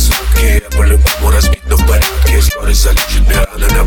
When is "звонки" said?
0.00-0.62